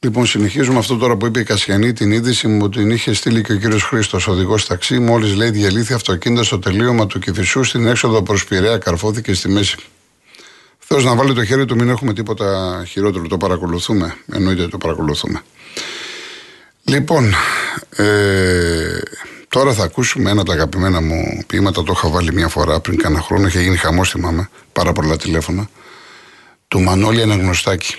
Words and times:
Λοιπόν, 0.00 0.26
συνεχίζουμε 0.26 0.78
αυτό 0.78 0.96
τώρα 0.96 1.16
που 1.16 1.26
είπε 1.26 1.40
η 1.40 1.42
Κασιανή, 1.42 1.92
την 1.92 2.12
είδηση 2.12 2.46
μου 2.46 2.68
την 2.68 2.90
είχε 2.90 3.12
στείλει 3.12 3.42
και 3.42 3.52
ο 3.52 3.56
κύριος 3.56 3.82
Χρήστος, 3.82 4.28
οδηγός 4.28 4.66
ταξί. 4.66 4.98
Μόλις 4.98 5.34
λέει 5.34 5.50
διαλύθη 5.50 5.92
αυτοκίνητο 5.92 6.44
στο 6.44 6.58
τελείωμα 6.58 7.06
του 7.06 7.18
Κυφισού 7.18 7.64
στην 7.64 7.86
έξοδο 7.86 8.22
προς 8.22 8.44
Πειραιά, 8.44 8.78
καρφώθηκε 8.78 9.34
στη 9.34 9.48
μέση. 9.48 9.76
Θεός 10.78 11.04
να 11.04 11.14
βάλει 11.14 11.34
το 11.34 11.44
χέρι 11.44 11.64
του, 11.64 11.74
μην 11.74 11.88
έχουμε 11.88 12.12
τίποτα 12.12 12.82
χειρότερο. 12.88 13.26
Το 13.26 13.36
παρακολουθούμε. 13.36 14.16
Εννοείται 14.32 14.68
το 14.68 14.78
παρακολουθούμε. 14.78 15.42
Λοιπόν, 16.84 17.34
ε, 17.90 18.98
τώρα 19.48 19.72
θα 19.72 19.84
ακούσουμε 19.84 20.30
ένα 20.30 20.40
από 20.40 20.50
τα 20.50 20.56
αγαπημένα 20.56 21.00
μου 21.00 21.42
ποίηματα. 21.46 21.82
Το 21.82 21.92
είχα 21.96 22.08
βάλει 22.08 22.32
μια 22.32 22.48
φορά 22.48 22.80
πριν 22.80 22.98
κάνα 22.98 23.20
χρόνο. 23.20 23.46
Είχε 23.46 23.60
γίνει 23.60 23.76
χαμός, 23.76 24.10
θυμάμαι. 24.10 24.48
Πάρα 24.72 24.92
πολλά 24.92 25.16
τηλέφωνα. 25.16 25.68
Του 26.68 26.80
Μανώλη 26.80 27.22
Αναγνωστάκη 27.22 27.96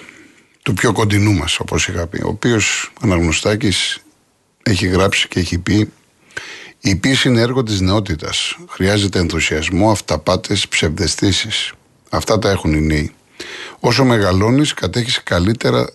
του 0.64 0.73
πιο 0.73 0.91
κοντινού 0.91 1.34
μας 1.34 1.60
όπως 1.60 1.88
είχα 1.88 2.07
πει 2.07 2.21
ο 2.23 2.28
οποίος 2.28 2.92
Αναγνωστάκης 3.02 4.00
έχει 4.64 4.88
γράψει 4.88 5.28
και 5.28 5.39
έχει 5.39 5.57
πει 5.57 5.92
η 6.82 6.96
πίση 6.96 7.28
είναι 7.28 7.42
έργο 7.42 7.64
της 7.64 7.82
νεότητας. 7.82 8.57
Χρειάζεται 8.70 9.20
ενθουσιασμό, 9.20 9.92
αυταπάτες, 9.92 10.68
ψευδεστήσεις. 10.68 11.74
Αυτά 12.10 12.39
τα 12.39 12.50
έχουν 12.50 12.74
οι 12.74 12.82
νέοι. 12.82 13.11
Όσο 13.79 14.04
μεγαλώνεις 14.04 14.74
κατέχεις 14.74 15.24
καλύτερα 15.24 15.89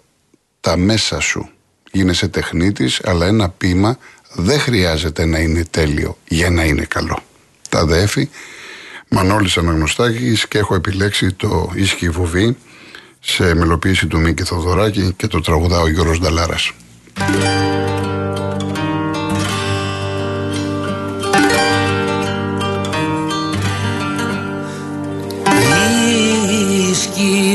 τα 0.61 0.77
μέσα 0.77 1.20
σου. 1.20 1.48
Γίνεσαι 1.92 2.28
τεχνίτης 2.28 3.01
αλλά 3.05 3.27
ένα 3.27 3.48
ποίημα 3.48 3.98
δεν 4.33 4.59
χρειάζεται 4.59 5.25
να 5.25 5.39
είναι 5.39 5.65
τέλειο 5.65 6.19
για 6.28 6.51
να 6.51 6.65
είναι 6.65 6.84
καλό 6.84 7.23
τα 7.75 7.87
δέφη 7.87 8.28
Μανώλης 9.09 9.56
Αναγνωστάκης 9.56 10.48
και 10.48 10.59
έχω 10.59 10.75
επιλέξει 10.75 11.33
το 11.33 11.70
ίσχυ 11.75 12.09
βουβή 12.09 12.56
σε 13.24 13.55
μελοποίηση 13.55 14.06
του 14.06 14.19
Μίκη 14.19 14.42
Θοδωράκη 14.42 15.14
και 15.16 15.27
το 15.27 15.41
τραγουδά 15.41 15.80
ο 15.80 15.88
Γιώργος 15.88 16.20
Νταλάρας. 16.20 16.73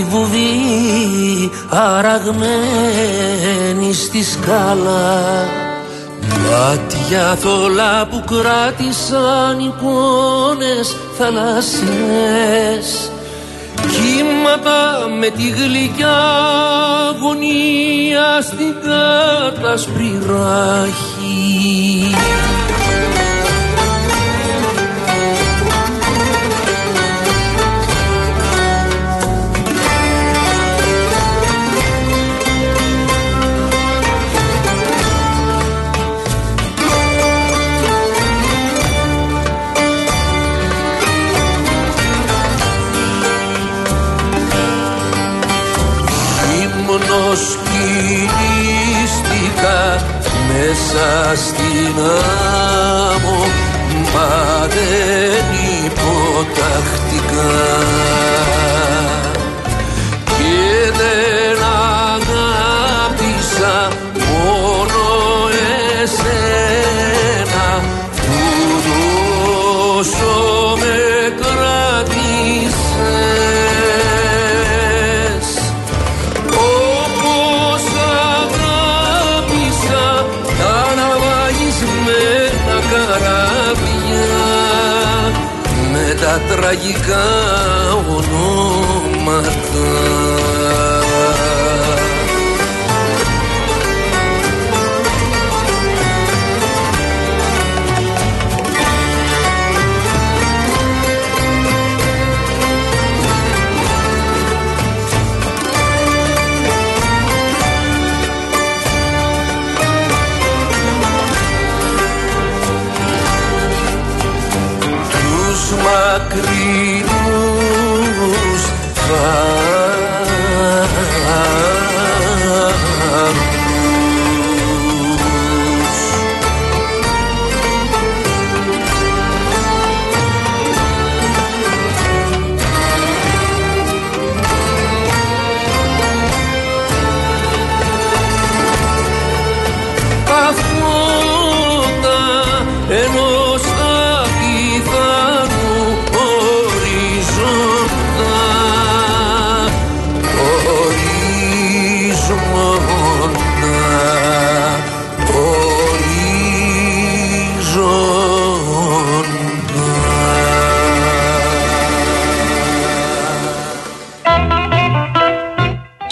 βουβή 0.10 1.52
αραγμένη 1.70 2.34
στη 3.94 4.24
σκάλα 4.24 5.46
Μάτια 6.50 7.36
θολά 7.36 8.08
που 8.08 8.24
κράτησαν 8.26 9.60
εικόνες 9.60 10.96
θαλασσινές 11.18 13.12
Κύματα 14.50 15.08
με 15.20 15.30
τη 15.30 15.50
γλυκιά 15.50 16.18
αγωνία 17.10 18.42
στην 18.42 18.76
κάτασπρη 18.84 20.20
ράχη 20.26 21.60
μέσα 50.92 51.36
στην 51.36 52.00
άμμο. 53.14 53.46
Μα 54.14 54.68
δεν 54.68 55.39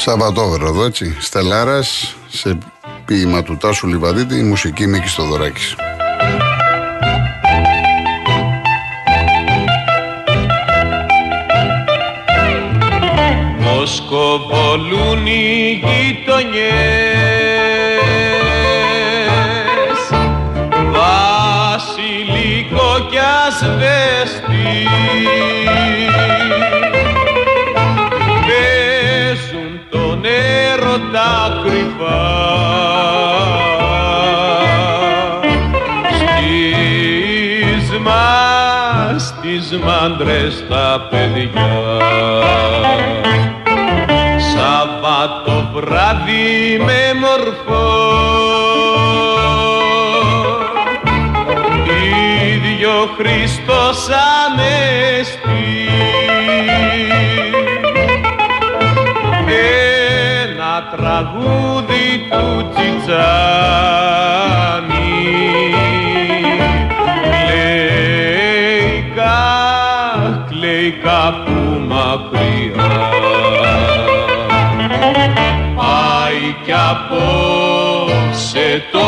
Σαββατόβερο 0.10 0.84
έτσι. 0.84 1.18
Στελάρας 1.20 2.16
σε 2.28 2.58
ποίημα 3.06 3.44
του 3.44 3.58
Τάσου 3.58 3.88
Λιβαδίτη, 3.88 4.38
η 4.38 4.44
μουσική 4.44 4.88
Μίκη 4.88 5.08
Στοδωράκη. 5.08 5.76
Βοσκοβολούν 13.60 15.26
οι 15.26 15.82
γειτονιές 15.84 16.68
Βασιλικό 21.72 23.08
κι 23.10 23.18
ασβέστη 23.48 24.88
τις 40.08 40.18
μάντρες 40.18 40.64
τα 40.70 41.08
παιδιά. 41.10 41.72
Σαββάτο 44.38 45.70
βράδυ 45.74 46.80
με 46.86 47.14
μορφό 47.20 47.88
ίδιο 52.56 52.96
Χριστός 53.18 54.08
Ανέστη. 54.46 55.46
Τραγούδι 60.92 62.08
του 62.30 62.70
Τσιτσάνη 62.74 64.18
απόψε 76.90 78.68
το 78.92 79.08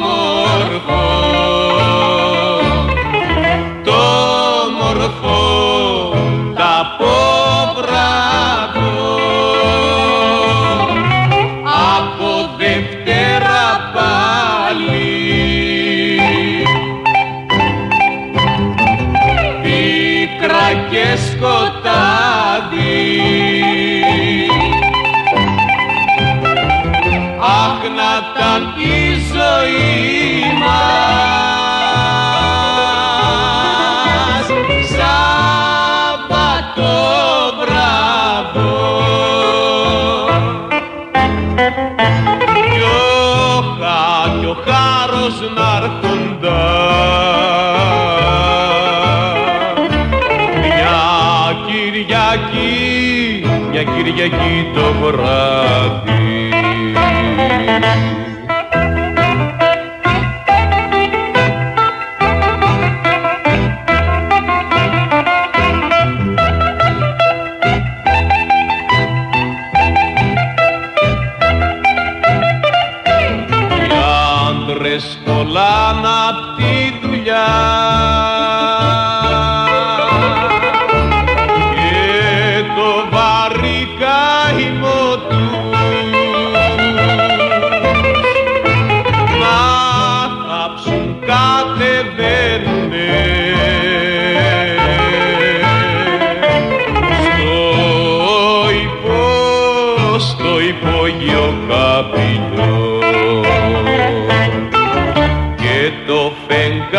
μορφό 0.00 1.43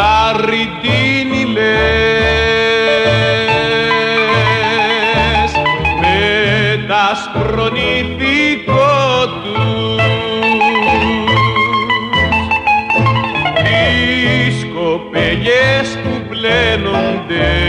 φεγγάρι 0.06 0.69
την 0.81 1.30
λες 1.52 1.92
με 6.02 6.86
τα 6.88 7.06
σπρονηθικό 7.24 8.84
τους. 9.44 10.04
Τις 13.63 14.56
κοπελιές 14.75 15.88
που 16.04 16.13
πλένονται 16.30 17.64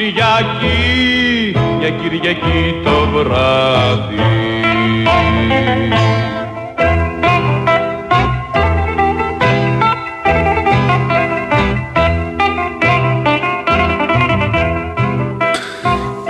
Κυριακή, 0.01 1.55
μια 1.77 1.89
Κυριακή 1.89 2.81
το 2.83 3.07
βράδυ 3.13 4.15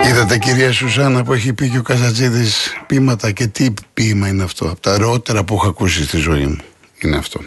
Είδατε 0.08 0.38
κυρία 0.38 0.72
Σουσάνα 0.72 1.24
που 1.24 1.32
έχει 1.32 1.52
πει 1.52 1.68
και 1.68 1.78
ο 1.78 1.82
Καζατζίδης 1.82 2.72
ποίηματα 2.86 3.30
και 3.30 3.46
τι 3.46 3.74
ποίημα 3.94 4.28
είναι 4.28 4.42
αυτό. 4.42 4.64
Από 4.64 4.80
τα 4.80 4.92
ωραιότερα 4.92 5.44
που 5.44 5.54
έχω 5.54 5.68
ακούσει 5.68 6.04
στη 6.04 6.16
ζωή 6.16 6.46
μου 6.46 6.58
είναι 6.98 7.16
αυτό. 7.16 7.40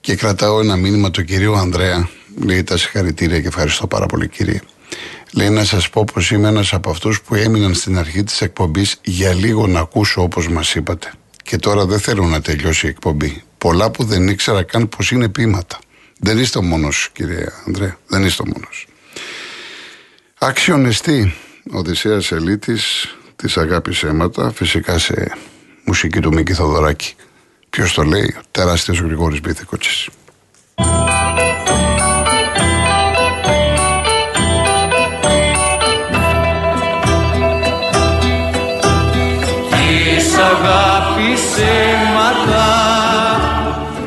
Και 0.00 0.14
κρατάω 0.14 0.60
ένα 0.60 0.76
μήνυμα 0.76 1.10
του 1.10 1.24
κυρίου 1.24 1.56
Ανδρέα. 1.56 2.08
Λέει 2.44 2.62
τα 2.62 2.76
συγχαρητήρια 2.76 3.40
και 3.40 3.46
ευχαριστώ 3.46 3.86
πάρα 3.86 4.06
πολύ 4.06 4.28
κύριε. 4.28 4.60
Λέει 5.34 5.50
να 5.50 5.64
σας 5.64 5.90
πω 5.90 6.04
πως 6.12 6.30
είμαι 6.30 6.48
ένας 6.48 6.72
από 6.72 6.90
αυτούς 6.90 7.22
που 7.22 7.34
έμειναν 7.34 7.74
στην 7.74 7.98
αρχή 7.98 8.22
της 8.24 8.40
εκπομπής 8.40 8.96
για 9.04 9.34
λίγο 9.34 9.66
να 9.66 9.80
ακούσω 9.80 10.22
όπως 10.22 10.48
μας 10.48 10.74
είπατε. 10.74 11.12
Και 11.42 11.56
τώρα 11.56 11.86
δεν 11.86 11.98
θέλω 11.98 12.24
να 12.24 12.40
τελειώσει 12.40 12.86
η 12.86 12.88
εκπομπή. 12.88 13.42
Πολλά 13.58 13.90
που 13.90 14.04
δεν 14.04 14.28
ήξερα 14.28 14.62
καν 14.62 14.88
πως 14.88 15.10
είναι 15.10 15.28
ποίηματα. 15.28 15.78
Δεν 16.18 16.38
είστε 16.38 16.58
ο 16.58 16.62
μόνος 16.62 17.10
κύριε 17.12 17.46
Ανδρέα. 17.66 17.96
Δεν 18.06 18.24
είστε 18.24 18.42
ο 18.42 18.46
μόνος. 18.46 18.86
Αξιονεστή 20.38 21.34
Οδυσσέας 21.70 22.32
Ελίτης 22.32 23.14
της 23.36 23.56
αγάπης 23.56 24.02
αίματα, 24.02 24.52
φυσικά 24.52 24.98
σε 24.98 25.32
μουσική 25.84 26.20
του 26.20 26.32
Μίκη 26.32 26.52
Θοδωράκη. 26.52 27.14
Ποιος 27.70 27.92
το 27.92 28.02
λέει, 28.02 28.34
ο 28.38 28.42
τεράστιος 28.50 28.98
Γρηγόρης 28.98 29.40
Μπίθηκοτσης. 29.40 30.08
Της 40.42 40.50
αγάπης 40.50 41.44
αίματα 41.58 42.70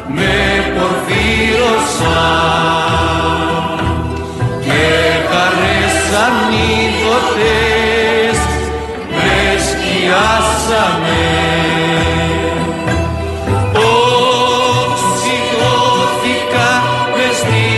με 0.07 0.37
πορφύρωσαν 0.75 2.15
και 4.63 4.85
χαρές 5.29 5.97
ανίδωτες 6.25 7.57
με 9.11 9.35
σκιάσανε. 9.67 11.27
Οξυγόθηκα 13.73 15.59
μες 17.15 17.35
στην 17.37 17.74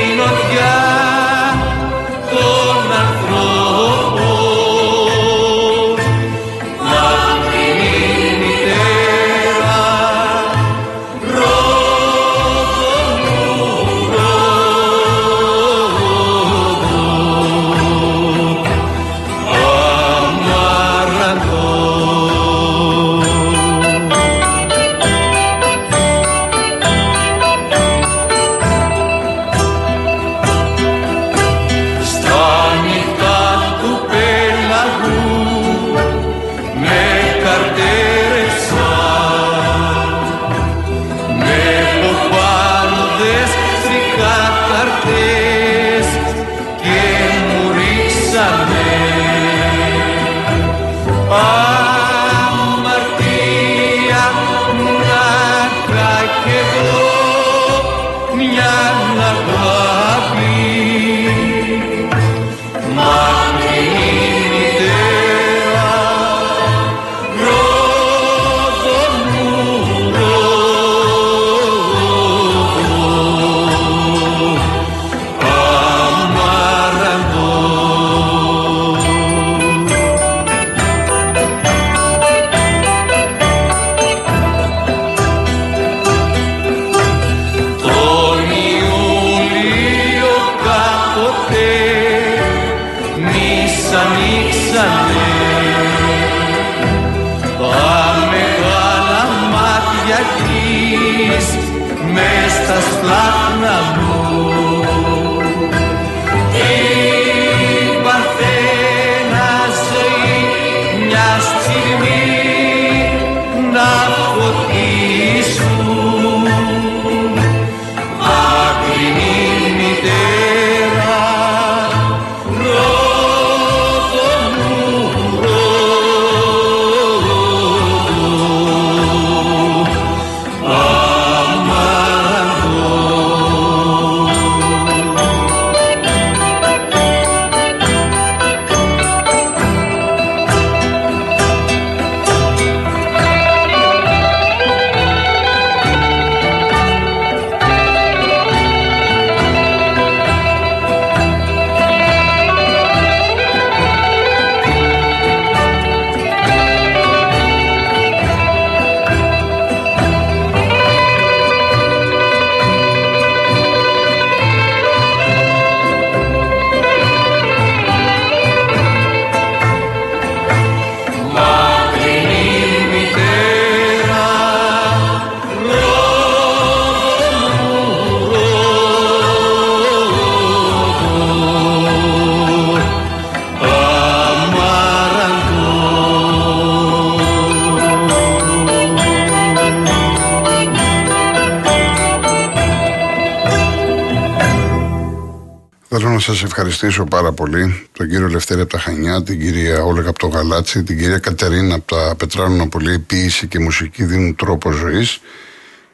σας 196.33 196.43
ευχαριστήσω 196.43 197.03
πάρα 197.03 197.31
πολύ 197.31 197.87
τον 197.91 198.09
κύριο 198.09 198.27
Λευτέρη 198.27 198.61
από 198.61 198.69
τα 198.69 198.79
Χανιά, 198.79 199.23
την 199.23 199.39
κυρία 199.39 199.83
Όλεγα 199.83 200.09
από 200.09 200.19
το 200.19 200.27
Γαλάτσι, 200.27 200.83
την 200.83 200.97
κυρία 200.97 201.17
Κατερίνα 201.17 201.75
από 201.75 201.95
τα 201.95 202.15
Πετράλωνα 202.17 202.67
που 202.67 202.79
λέει 202.79 202.99
Ποιήση 202.99 203.47
και 203.47 203.59
μουσική 203.59 204.03
δίνουν 204.03 204.35
τρόπο 204.35 204.71
ζωής 204.71 205.19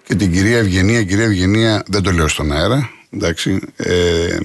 και 0.04 0.16
την 0.16 0.32
κυρία 0.32 0.58
Ευγενία. 0.58 1.00
Η 1.00 1.06
κυρία 1.06 1.24
Ευγενία 1.24 1.84
δεν 1.88 2.04
το 2.04 2.12
λέω 2.12 2.28
στον 2.28 2.52
αέρα. 2.52 2.90
Εντάξει, 3.10 3.60
ε, 3.75 4.38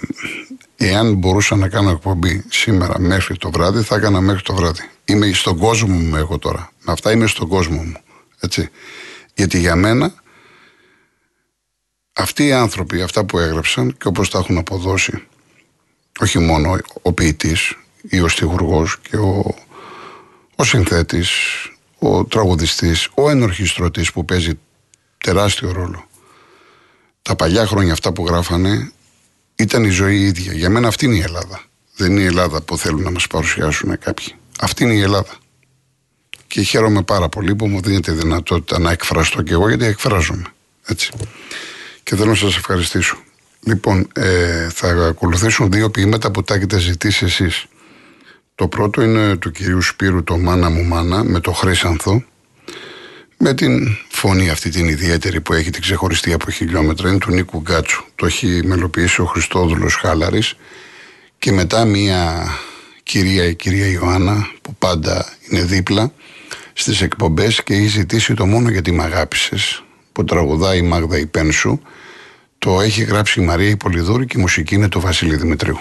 εάν 0.77 1.15
μπορούσα 1.15 1.57
να 1.57 1.69
κάνω 1.69 1.91
εκπομπή 1.91 2.45
σήμερα 2.49 3.01
μέχρι 3.01 3.37
το 3.37 3.51
βράδυ, 3.51 3.83
θα 3.83 3.95
έκανα 3.95 4.21
μέχρι 4.21 4.43
το 4.43 4.55
βράδυ. 4.55 4.89
Είμαι 5.05 5.33
στον 5.33 5.59
κόσμο 5.59 5.95
μου 5.95 6.17
εγώ 6.17 6.39
τώρα. 6.39 6.71
Με 6.85 6.93
αυτά 6.93 7.13
είμαι 7.13 7.27
στον 7.27 7.49
κόσμο 7.49 7.83
μου. 7.83 7.97
Έτσι. 8.41 8.69
Γιατί 9.35 9.59
για 9.59 9.77
μένα 9.77 10.15
αυτοί 12.13 12.47
οι 12.47 12.53
άνθρωποι, 12.53 13.03
αυτά 13.03 13.25
που 13.25 13.39
έγραψαν 13.39 13.97
και 13.99 14.09
όπως 14.09 14.31
τα 14.31 14.39
έχουν 14.39 14.59
αποδώσει 14.59 15.23
όχι 16.21 16.39
μόνο 16.39 16.79
ο 17.03 17.13
ποιητής 17.13 17.77
ή 18.03 18.21
ο 18.21 18.29
στιχουργός 18.29 18.99
και 19.01 19.17
ο, 19.17 19.55
ο 20.57 20.65
συνθέτης, 20.65 21.31
ο 21.99 22.25
τραγουδιστής, 22.25 23.09
ο 23.15 23.31
ενορχιστρωτής 23.31 24.13
που 24.13 24.25
παίζει 24.25 24.59
τεράστιο 25.19 25.73
ρόλο. 25.73 26.09
Τα 27.23 27.37
παλιά 27.37 27.67
χρόνια 27.67 27.93
αυτά 27.93 28.13
που 28.13 28.27
γράφανε 28.27 28.93
ήταν 29.57 29.85
η 29.85 29.91
ζωή 29.91 30.21
ίδια. 30.21 30.53
Για 30.53 30.71
μένα 30.71 30.89
αυτή 30.89 31.05
είναι 31.05 31.17
η 31.17 31.21
Ελλάδα. 31.21 31.63
Δεν 31.97 32.11
είναι 32.11 32.21
η 32.21 32.25
Ελλάδα 32.25 32.63
που 32.63 32.79
θέλουν 32.79 33.03
να 33.03 33.11
μας 33.11 33.27
παρουσιάσουν 33.27 33.99
κάποιοι. 33.99 34.35
Αυτή 34.61 34.85
είναι 34.85 34.93
η 34.95 35.01
Ελλάδα. 35.01 35.37
Και 36.47 36.63
χαίρομαι 36.63 37.03
πάρα 37.03 37.29
πολύ 37.29 37.55
που 37.55 37.69
μου 37.69 37.81
δίνετε 37.81 38.13
δυνατότητα 38.13 38.79
να 38.79 38.91
εκφραστώ 38.91 39.43
κι 39.43 39.53
εγώ 39.53 39.69
γιατί 39.69 39.85
εκφράζομαι. 39.85 40.45
Έτσι. 40.85 41.11
Και 42.03 42.17
θέλω 42.17 42.31
να 42.31 42.37
σας 42.37 42.57
ευχαριστήσω. 42.57 43.17
Λοιπόν, 43.61 44.09
ε, 44.13 44.69
θα 44.69 44.89
ακολουθήσουν 44.89 45.71
δύο 45.71 45.91
ποίηματα 45.91 46.31
που 46.31 46.43
τα 46.43 46.55
έχετε 46.55 46.79
ζητήσει 46.79 47.25
εσείς. 47.25 47.67
Το 48.55 48.69
πρώτο 48.69 49.03
είναι 49.03 49.37
του 49.37 49.51
κυρίου 49.51 49.83
Σπύρου 49.83 50.25
το 50.25 50.39
«Μάνα 50.39 50.71
μου 50.71 50.85
μάνα» 50.85 51.25
με 51.25 51.41
το 51.41 51.53
Χρήσανθο 51.53 52.25
με 53.39 53.55
την 53.55 53.97
φωνή 54.09 54.51
αυτή 54.51 54.71
την 54.71 54.89
ιδιαίτερη 54.89 55.41
που 55.41 55.53
έχει 55.53 55.71
την 55.71 55.83
ξεχωριστή 55.83 56.33
από 56.33 56.51
χιλιόμετρα 56.51 57.09
είναι 57.09 57.19
του 57.19 57.31
Νίκου 57.31 57.61
Γκάτσου. 57.61 58.05
Το 58.15 58.27
έχει 58.27 58.61
μελοποιήσει 58.65 59.21
ο 59.21 59.25
Χριστόδουλος 59.25 59.95
Χάλαρης 59.95 60.57
και 61.39 61.53
μετά 61.53 61.85
μία 61.85 62.49
κυρία, 63.03 63.45
η 63.45 63.55
κυρία 63.55 63.87
Ιωάννα 63.87 64.51
που 64.63 64.75
πάντα 64.75 65.33
είναι 65.49 65.63
δίπλα 65.63 66.13
στις 66.73 67.01
εκπομπές 67.01 67.63
και 67.63 67.75
έχει 67.75 67.87
ζητήσει 67.87 68.35
το 68.35 68.47
μόνο 68.47 68.71
γιατί 68.71 68.93
μ' 68.93 69.01
αγάπησες 69.01 69.85
που 70.13 70.25
τραγουδάει 70.25 70.79
η 70.79 70.83
Μάγδα 70.83 71.19
Υπένσου 71.19 71.81
το 72.59 72.81
έχει 72.81 73.03
γράψει 73.03 73.41
η 73.41 73.45
Μαρία 73.45 73.69
Υπολιδούρη 73.69 74.27
και 74.27 74.39
η 74.39 74.41
μουσική 74.41 74.75
είναι 74.75 74.89
του 74.89 75.01
Βασίλη 75.01 75.37
Δημητρίου. 75.37 75.79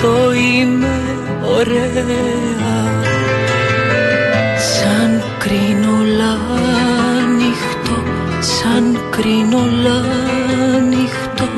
Γι' 0.00 0.06
αυτό 0.06 0.32
είμαι 0.32 1.00
ωραία. 1.58 2.04
Σαν 4.58 5.22
κρίνολα 5.38 6.36
νύχτο, 7.36 8.02
σαν 8.40 8.98
κρίνολα 9.10 10.00
νύχτο 10.88 11.48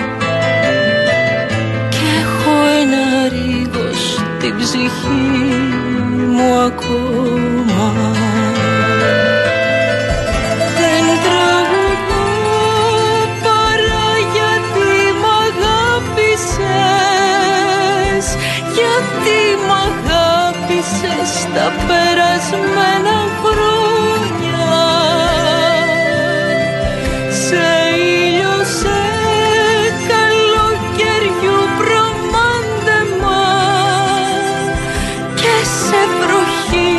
την 4.41 4.57
ψυχή 4.57 5.62
τα 21.63 21.73
περασμένα 21.89 23.19
χρόνια. 23.41 24.69
Σε 27.47 27.67
ήλιο 27.97 28.57
σε 28.79 29.01
καλοκαιριού 30.11 31.61
προμάντεμα. 31.79 33.45
Και 35.35 35.57
σε 35.87 36.01
βροχή 36.19 36.95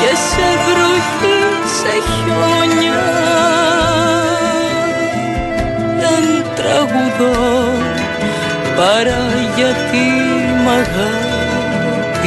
και 0.00 0.12
σε 0.28 0.48
βροχή 0.66 1.40
σε 1.78 1.94
χιόνια. 2.10 3.06
Δεν 6.00 6.24
τραγουδώ 6.54 7.40
παρά 8.76 9.22
γιατί 9.56 10.04
μ' 10.64 10.68
αγάπησες 10.68 12.22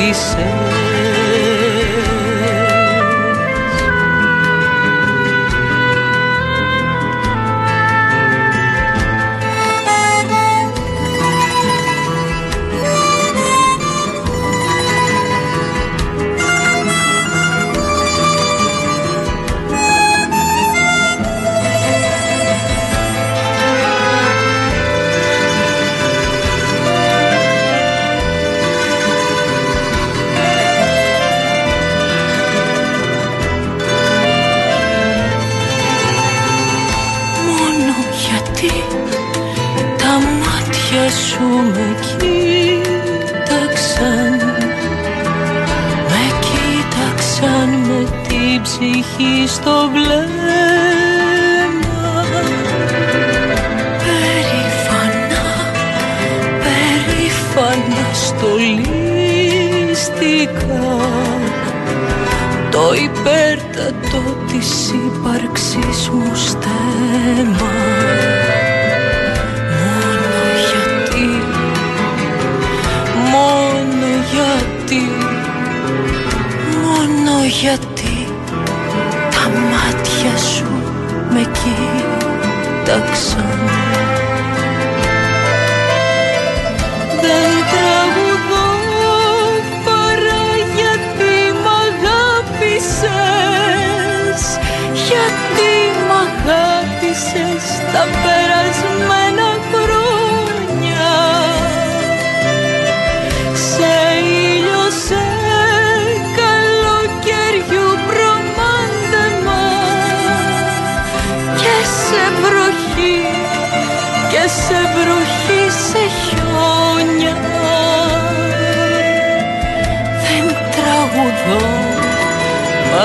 στολίστηκα 60.56 60.96
το 62.72 62.94
υπέρτατο 62.94 64.22
της 64.48 64.89
ύπαρξής 64.89 66.10
μου 66.10 66.36
στέμα 66.36 67.74
Μόνο 69.91 70.46
γιατί, 70.72 71.28
μόνο 73.32 74.08
γιατί, 74.32 75.06
μόνο 76.84 77.46
γιατί 77.62 78.28
τα 79.30 79.46
μάτια 79.50 80.38
σου 80.38 80.72
με 81.30 81.41
κοίταξαν 82.84 83.46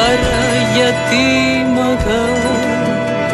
παρά 0.01 0.45
γιατί 0.75 1.25
μ' 1.75 1.83
αγάπησες 1.93 3.31